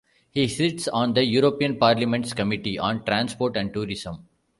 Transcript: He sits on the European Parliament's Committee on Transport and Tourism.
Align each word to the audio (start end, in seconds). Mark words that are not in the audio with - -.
He 0.31 0.47
sits 0.47 0.87
on 0.87 1.13
the 1.13 1.23
European 1.23 1.77
Parliament's 1.77 2.33
Committee 2.33 2.79
on 2.79 3.05
Transport 3.05 3.55
and 3.55 3.71
Tourism. 3.71 4.27